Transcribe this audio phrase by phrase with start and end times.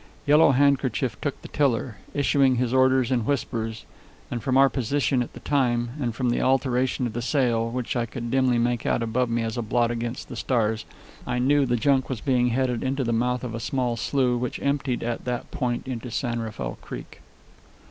[0.25, 3.85] Yellow Handkerchief took the tiller, issuing his orders in whispers;
[4.31, 7.95] and from our position at the time, and from the alteration of the sail, which
[7.95, 10.85] I could dimly make out above me as a blot against the stars,
[11.27, 14.59] I knew the junk was being headed into the mouth of a small slough which
[14.59, 17.21] emptied at that point into San Rafael Creek.